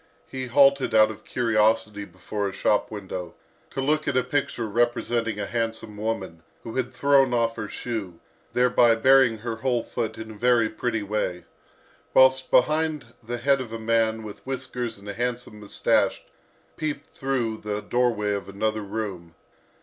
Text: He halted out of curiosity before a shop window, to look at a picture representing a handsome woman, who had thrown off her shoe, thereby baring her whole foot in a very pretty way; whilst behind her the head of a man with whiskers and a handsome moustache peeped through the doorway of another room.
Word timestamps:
He 0.25 0.47
halted 0.47 0.95
out 0.95 1.11
of 1.11 1.23
curiosity 1.23 2.05
before 2.05 2.49
a 2.49 2.51
shop 2.51 2.89
window, 2.89 3.35
to 3.69 3.81
look 3.81 4.07
at 4.07 4.17
a 4.17 4.23
picture 4.23 4.65
representing 4.67 5.39
a 5.39 5.45
handsome 5.45 5.95
woman, 5.95 6.41
who 6.63 6.75
had 6.75 6.91
thrown 6.91 7.35
off 7.35 7.55
her 7.55 7.67
shoe, 7.67 8.19
thereby 8.51 8.95
baring 8.95 9.37
her 9.37 9.57
whole 9.57 9.83
foot 9.83 10.17
in 10.17 10.31
a 10.31 10.33
very 10.33 10.69
pretty 10.69 11.03
way; 11.03 11.43
whilst 12.15 12.49
behind 12.49 13.03
her 13.03 13.13
the 13.21 13.37
head 13.37 13.61
of 13.61 13.71
a 13.71 13.77
man 13.77 14.23
with 14.23 14.43
whiskers 14.43 14.97
and 14.97 15.07
a 15.07 15.13
handsome 15.13 15.59
moustache 15.59 16.23
peeped 16.77 17.15
through 17.15 17.57
the 17.57 17.79
doorway 17.83 18.33
of 18.33 18.49
another 18.49 18.81
room. 18.81 19.35